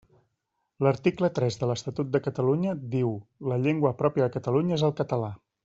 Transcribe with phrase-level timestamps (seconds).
[0.85, 3.13] L'article tres de l'Estatut de Catalunya diu
[3.53, 5.31] “La llengua pròpia de Catalunya és el català”.